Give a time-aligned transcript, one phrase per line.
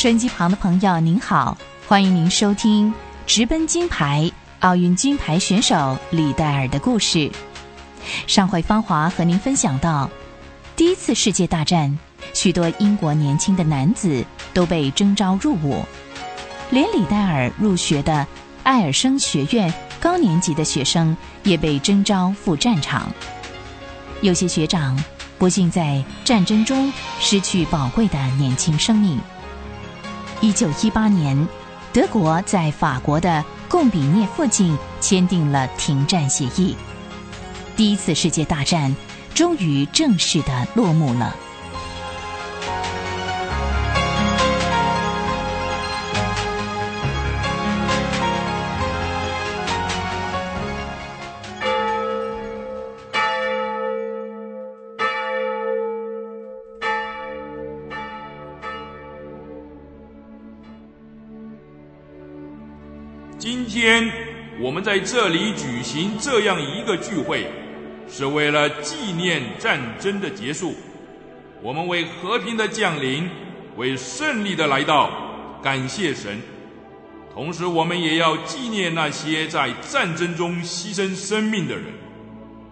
[0.00, 2.90] 收音机旁的朋友，您好，欢迎您收听
[3.26, 7.30] 直奔金牌奥运金牌选手李戴尔的故事。
[8.26, 10.10] 上回芳华和您分享到，
[10.74, 11.98] 第一次世界大战，
[12.32, 14.24] 许多英国年轻的男子
[14.54, 15.84] 都被征召入伍，
[16.70, 18.26] 连李戴尔入学的
[18.62, 23.12] 艾尔生学院高年级的学生也被征召赴战场。
[24.22, 24.98] 有些学长
[25.36, 29.20] 不幸在战争中失去宝贵的年轻生命。
[30.42, 31.36] 一九一八年，
[31.92, 36.74] 德国在法国的贡比涅附近签订了停战协议，
[37.76, 38.96] 第一次世界大战
[39.34, 41.36] 终于正式的落幕了。
[63.80, 64.12] 今天
[64.60, 67.46] 我们在这里举行这样一个聚会，
[68.10, 70.74] 是为了纪念战争的结束。
[71.62, 73.26] 我们为和平的降临，
[73.78, 75.10] 为胜利的来到，
[75.62, 76.38] 感谢神。
[77.32, 81.84] 同时，我们也要纪念那些在战争中牺牲生命的人，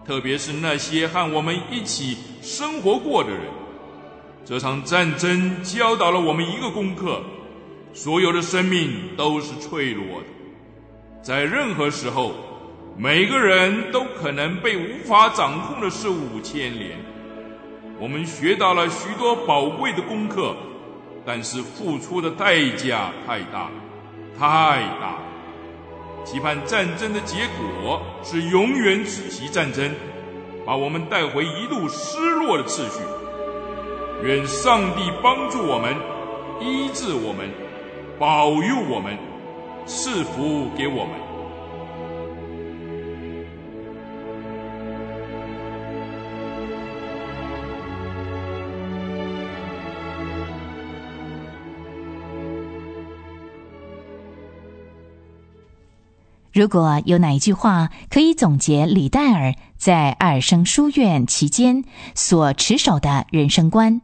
[0.05, 3.39] 特别是那些和我们一起生活过的人。
[4.45, 7.23] 这场战争教导了我们一个功课：
[7.95, 10.27] 所有的生命都是脆弱的。
[11.21, 12.31] 在任何时候，
[12.97, 16.97] 每个人都可能被无法掌控的事物牵连。
[17.99, 20.55] 我们学到了许多宝贵的功课，
[21.25, 23.69] 但是付出的代价太大，
[24.37, 25.17] 太大。
[26.23, 29.91] 期盼战争的结果是永远止息战争，
[30.65, 33.01] 把我们带回一路失落的秩序。
[34.23, 35.95] 愿上帝帮助我们，
[36.61, 37.49] 医治我们，
[38.17, 39.17] 保佑我们。
[39.91, 41.19] 赐福给我们。
[56.53, 61.83] 如果有哪一句话可以总结李戴尔在艾尔生书院期间
[62.13, 64.01] 所持守的人生观，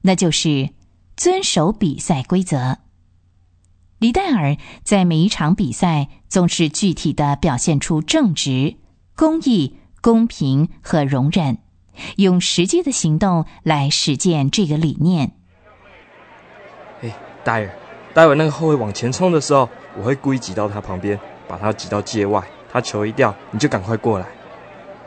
[0.00, 0.70] 那就是
[1.16, 2.78] 遵守比赛规则。
[3.98, 8.76] 李戴尔在每一场比赛总是具体的表现出正直、
[9.16, 11.58] 公义、公平和容忍，
[12.16, 15.32] 用实际的行动来实践这个理念。
[17.02, 17.70] 哎，戴尔，
[18.14, 22.40] 待会那个后卫往前冲的时候，我会故意挤到他旁边，把他挤到界外。
[22.70, 24.26] 他球一掉，你就赶快过来。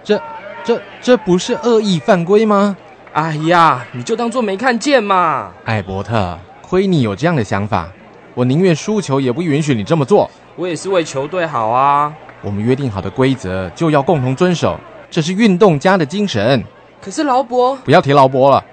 [0.04, 0.22] 这、
[0.66, 2.76] 这、这不是恶意犯规吗？
[3.14, 5.54] 哎呀，你就当做没看见嘛。
[5.64, 7.90] 艾伯特，亏你有这样的想法。
[8.34, 10.30] 我宁愿输球，也不允许你这么做。
[10.56, 12.14] 我也是为球队好啊。
[12.42, 16.64] 我们约定好的规则就要共同遵守，这是运动家的精神。
[17.02, 18.64] 可是劳勃，不要提劳勃了。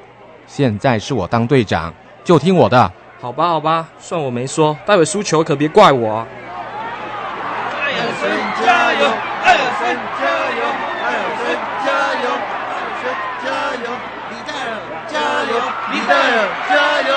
[0.47, 1.93] 现在是我当队长，
[2.25, 2.91] 就听我的。
[3.21, 4.77] 好吧，好吧，算我没说。
[4.87, 6.25] 待会输球可别怪我。
[7.75, 8.31] 艾尔森
[8.65, 9.07] 加油！
[9.45, 10.25] 艾尔森加
[10.57, 10.63] 油！
[11.03, 11.45] 艾尔森
[11.85, 11.87] 加
[12.23, 12.27] 油！
[12.63, 13.03] 艾尔森
[13.43, 13.47] 加
[13.83, 13.87] 油！
[14.31, 14.71] 李戴尔
[15.09, 15.19] 加
[15.51, 15.53] 油！
[15.93, 16.73] 李戴尔加
[17.09, 17.11] 油！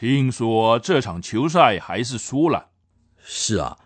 [0.00, 2.68] 听说这场球赛还是输了。
[3.22, 3.76] 是啊，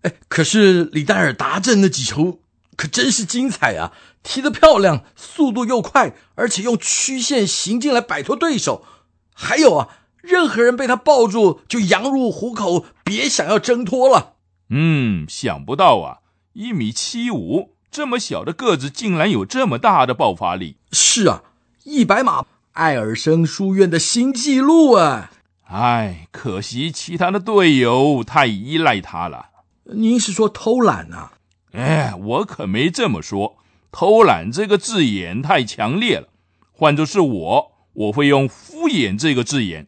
[0.00, 2.40] 哎，可是李戴尔达阵那几球
[2.76, 3.92] 可真是精彩啊！
[4.22, 8.86] 踢得漂亮，速度又快，而且用曲线行进来摆脱对手。
[9.34, 9.88] 还有啊，
[10.22, 14.36] 任何人被他抱住就羊入虎口，别想要挣脱了。
[14.70, 16.20] 嗯，想不到啊，
[16.54, 20.78] 一米七五这么小的个子，竟然有这么大的爆发力。
[20.90, 21.42] 是啊，
[21.84, 25.30] 一百码，艾尔生书院的新纪录啊！
[25.72, 29.50] 唉，可惜其他的队友太依赖他了。
[29.84, 31.34] 您是说偷懒啊？
[31.70, 33.56] 哎，我可没这么说。
[33.92, 36.28] 偷懒这个字眼太强烈了，
[36.72, 39.86] 换作是我，我会用敷衍这个字眼。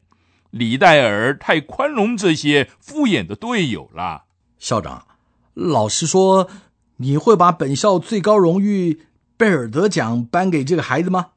[0.50, 4.26] 李戴尔太宽容这些敷衍的队友了。
[4.60, 5.04] 校长，
[5.54, 6.48] 老实说，
[6.98, 9.00] 你会把本校最高荣誉
[9.36, 11.30] 贝尔德奖颁给这个孩子吗？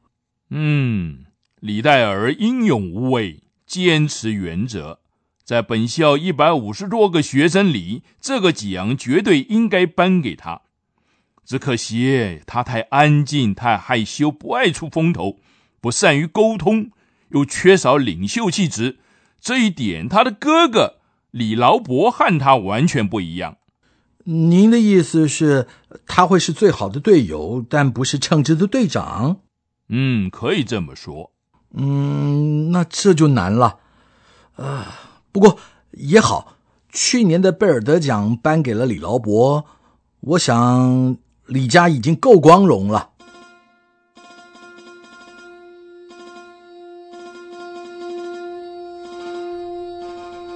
[0.51, 1.25] 嗯，
[1.59, 3.42] 李戴尔英勇无畏。
[3.65, 5.00] 坚持原则，
[5.44, 10.62] 在本校一百五十多个学生里，这个奖绝对应该颁给他。
[11.45, 15.38] 只可惜他太安静、太害羞，不爱出风头，
[15.79, 16.89] 不善于沟通，
[17.29, 18.97] 又缺少领袖气质。
[19.39, 20.95] 这一点，他的哥哥
[21.29, 23.57] 李劳勃和他完全不一样。
[24.23, 25.68] 您的意思是，
[26.07, 29.41] 他会是最好的队友，但不是称职的队长？
[29.89, 31.34] 嗯，可以这么说。
[31.77, 33.77] 嗯，那这就难了。
[34.56, 34.88] 啊，
[35.31, 35.57] 不过
[35.92, 36.56] 也好，
[36.89, 39.63] 去年的贝尔德奖颁给了李劳勃，
[40.22, 43.10] 我想李家已经够光荣了。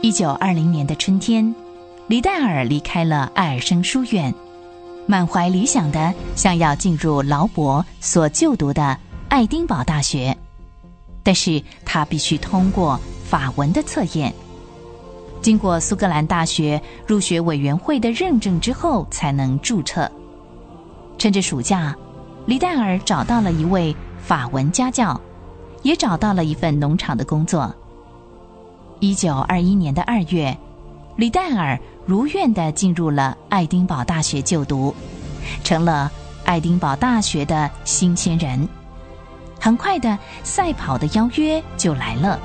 [0.02, 1.54] 一九二零年的春天，
[2.08, 4.34] 李戴尔离开了艾尔生书院，
[5.06, 10.36] 满怀理想的想要进入劳勃所就读的爱丁堡大学，
[11.24, 14.34] 但是他必须通过法文的测验，
[15.42, 20.10] 经过苏格兰大学入学委员会的认证之后才能注册。
[21.18, 21.96] 趁着暑假，
[22.46, 23.96] 李戴尔找到了一位
[24.26, 25.20] 法文家教，
[25.84, 27.74] 也找到了一份农场的工作。
[29.00, 30.58] 一九二一年的二月，
[31.16, 34.96] 李戴尔如愿的进入了爱丁堡大学就读，
[35.64, 36.12] 成了
[36.44, 38.68] 爱丁堡大学的新鲜人。
[39.60, 42.40] 很快的，赛跑的邀约就来了。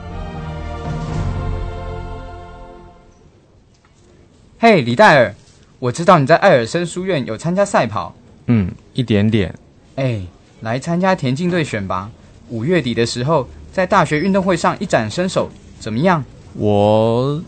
[4.59, 5.35] 嘿，李戴尔，
[5.79, 8.15] 我知道你在艾尔森书院有参加赛跑。
[8.47, 9.55] 嗯，一点点。
[9.95, 10.23] 哎，
[10.63, 12.11] 来参加田径队选拔，
[12.49, 16.25] 五月底的时候在大学运动会上一展身手，怎么样？
[16.55, 17.41] 我，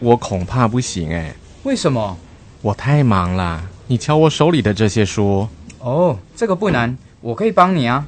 [0.00, 1.32] 我恐怕不行哎。
[1.62, 2.16] 为什么？
[2.62, 3.62] 我太忙了。
[3.86, 5.46] 你瞧我手里的这些书。
[5.78, 8.06] 哦，这个不难，我可以帮你啊。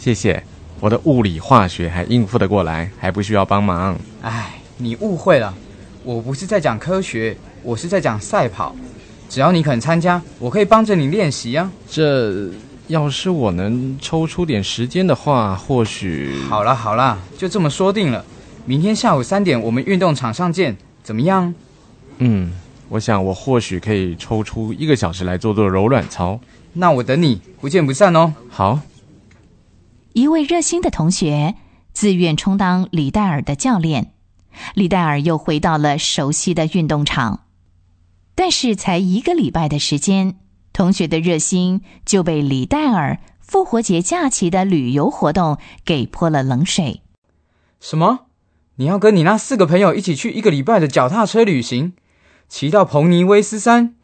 [0.00, 0.42] 谢谢。
[0.80, 3.94] 我的物理、化学还应付得过来，还不需要帮忙。
[4.22, 5.52] 哎，你误会了，
[6.02, 8.74] 我不是在讲科学，我是在讲赛跑。
[9.28, 11.70] 只要你肯参加，我可以帮着你练习啊。
[11.86, 12.48] 这
[12.88, 16.34] 要是我能抽出点时间的话，或许……
[16.48, 18.24] 好了好了，就这么说定了。
[18.64, 21.54] 明天下午三点，我们运动场上见，怎么样？
[22.16, 22.50] 嗯，
[22.88, 26.40] 我想我或许可以抽出一个小时来做做柔软操。
[26.72, 28.32] 那我等你，不见不散哦。
[28.48, 28.80] 好。
[30.12, 31.54] 一位热心的同学
[31.92, 34.12] 自愿充当李戴尔的教练，
[34.74, 37.44] 李戴尔又回到了熟悉的运动场。
[38.34, 40.36] 但是才一个礼拜的时间，
[40.72, 47.02] 同学的热心就被李戴尔复活节假期的旅游活动给泼了冷水。
[47.78, 48.26] 什么？
[48.76, 51.92] 你要跟你那四个朋友一起去一个礼拜的脚踏车旅行，
[52.48, 53.94] 骑到彭尼威斯山？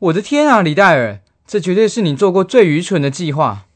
[0.00, 3.66] 我的天啊，李戴尔，这绝对是你做过最愚蠢的计划！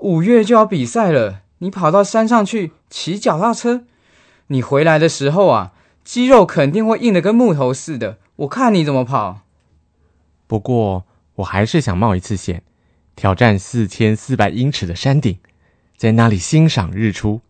[0.00, 3.84] 五月就要比赛了，你跑到山上去骑脚踏车，
[4.48, 8.18] 你回来的时候啊，肌肉肯定会硬得跟木头似的。
[8.36, 9.40] 我看你怎么跑。
[10.46, 11.04] 不过
[11.36, 12.62] 我还是想冒一次险，
[13.14, 15.38] 挑战四千四百英尺的山顶，
[15.96, 17.42] 在那里欣赏日出。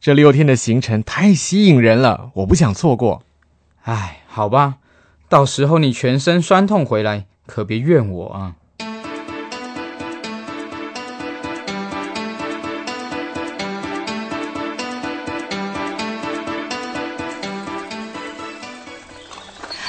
[0.00, 3.22] 这六天的行程太吸引人了，我不想错过。
[3.82, 4.78] 唉，好吧，
[5.28, 8.56] 到时候你全身酸痛回来，可别怨我啊！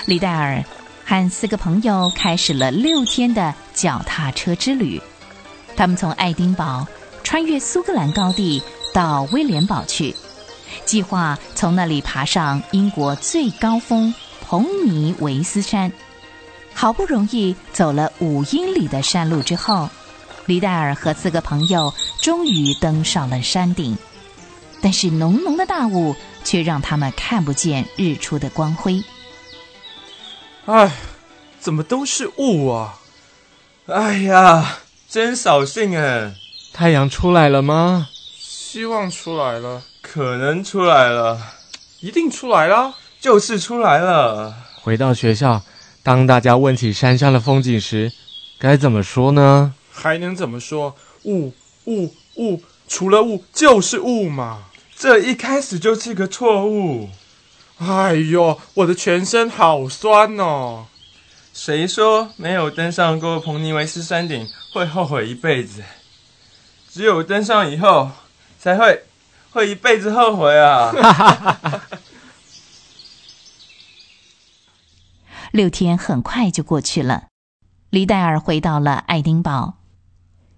[0.10, 0.66] 李戴尔
[1.06, 5.00] 和四个朋友开始了六天的脚踏车之旅，
[5.76, 6.88] 他们从爱丁堡
[7.24, 8.60] 穿越苏格兰高地。
[8.92, 10.16] 到威廉堡去，
[10.84, 15.92] 计划从那里爬上英国最高峰彭尼维斯山。
[16.74, 19.88] 好不容易走了五英里的山路之后，
[20.48, 23.96] 李戴尔和四个朋友终于登上了山顶，
[24.82, 29.04] 但是浓浓的大雾却让他们看不见日出的光辉。
[30.72, 30.92] 唉，
[31.60, 33.00] 怎么都是雾啊！
[33.88, 34.78] 哎呀，
[35.10, 36.36] 真扫兴哎！
[36.72, 38.10] 太阳出来了吗？
[38.40, 41.42] 希望出来了，可能出来了，
[42.02, 44.54] 一定出来了，就是出来了。
[44.84, 45.64] 回到学校，
[46.04, 48.12] 当大家问起山上的风景时，
[48.60, 49.74] 该怎么说呢？
[49.92, 50.96] 还能怎么说？
[51.24, 51.52] 雾
[51.86, 54.66] 雾雾，除了雾就是雾嘛。
[54.96, 57.10] 这一开始就是个错误。
[57.80, 60.86] 哎呦，我的全身好酸哦！
[61.54, 65.84] 谁说没有登上过彭尼维斯山顶会后悔一辈子？
[66.90, 68.12] 只有登上以后。
[68.62, 69.04] 才会
[69.52, 70.92] 会一辈子后悔啊！
[75.54, 77.28] 六天很快就过去了，
[77.90, 79.76] 李戴尔回到了爱丁堡。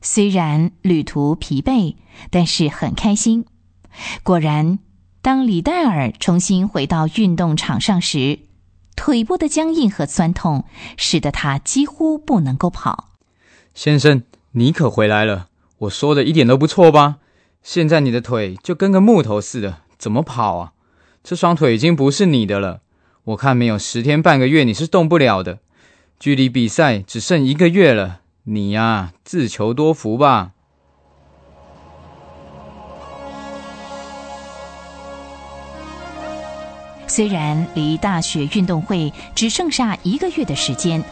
[0.02, 1.98] 虽然旅途疲惫，
[2.32, 3.46] 但是很开心。
[4.24, 4.80] 果然，
[5.24, 8.40] 当李戴尔重新回到运动场上时，
[8.96, 10.66] 腿部的僵硬和酸痛
[10.98, 13.10] 使得他几乎不能够跑。
[13.76, 14.24] 先生，
[14.54, 15.50] 你可回来了！
[15.78, 17.18] 我说的一点都不错吧？
[17.62, 20.74] 现在你的腿就跟个木头似的，怎么跑啊？
[21.24, 22.82] 这双腿已经不是你的了。
[23.26, 25.60] 我看没有十天半个月你是动不了的。
[26.20, 30.54] 距离比赛只剩一个月了，你呀自求多福吧。
[37.12, 41.04] 虽然离大学运动会只剩下一个月的时间，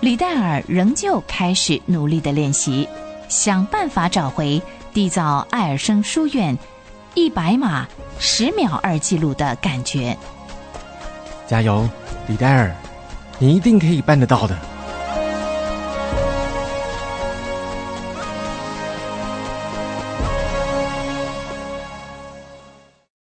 [0.00, 2.88] 李戴尔仍旧开始努力的练习，
[3.28, 4.60] 想办法找回
[4.92, 6.58] 缔造艾尔生书院
[7.14, 7.86] 一百码
[8.18, 10.18] 十秒二记录的感觉。
[11.46, 11.88] 加油，
[12.26, 12.74] 李戴尔，
[13.38, 14.58] 你一定可以办得到的。